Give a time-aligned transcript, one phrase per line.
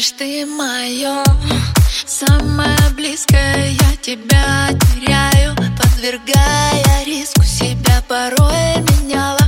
[0.00, 1.22] знаешь, ты мое
[2.06, 7.42] Самое близкое, я тебя теряю Подвергая риску.
[7.42, 9.40] Себя порой меняла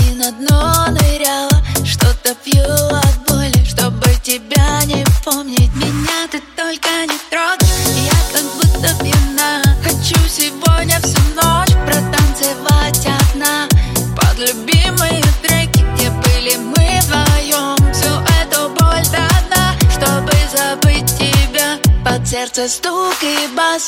[0.00, 1.62] И на дно ныряла.
[1.84, 5.74] Что-то пью от боли, чтобы тебя не помнить.
[5.74, 7.68] Меня ты только не трогай,
[8.04, 9.62] я как будто пьяна.
[9.82, 13.68] Хочу сегодня всю ночь протанцевать одна.
[14.16, 14.77] Под любимые
[22.18, 23.86] Под сердце стук и бас,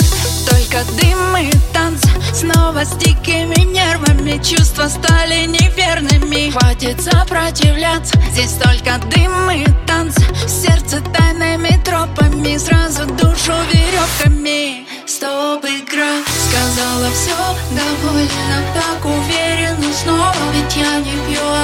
[0.49, 4.41] только дым и танцы Снова с дикими нервами.
[4.41, 6.51] Чувства стали неверными.
[6.51, 16.23] Хватит сопротивляться, здесь только дым и танцы Сердце тайными тропами, сразу душу веревками Стоп, игра,
[16.47, 17.35] сказала все,
[17.75, 20.30] довольно Так уверенно снова,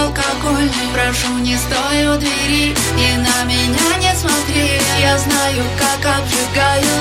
[0.07, 4.81] алкогольный Прошу, не стой у двери и на меня не смотри.
[5.01, 6.96] Я знаю, как обжигают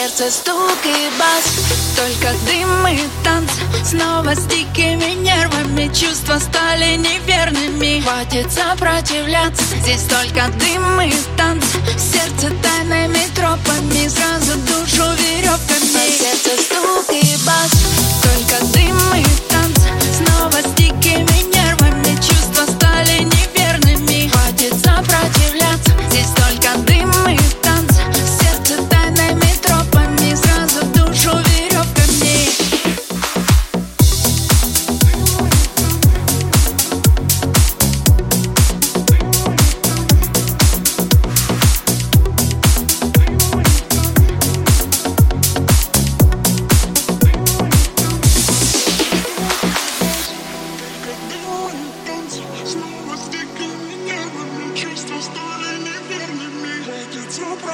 [0.00, 5.92] сердце стук и бас, только дым и танцы Снова с дикими нервами.
[5.92, 8.00] Чувства стали неверными.
[8.00, 14.99] Хватит сопротивляться, здесь только дым и танцы Сердце тайными тропами, сразу душу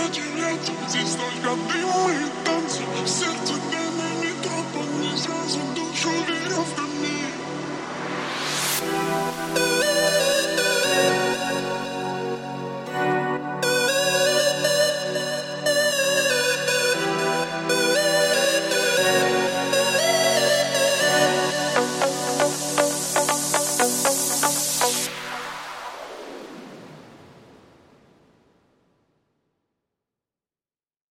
[0.06, 1.95] Хватит сопротивляться Здесь только дым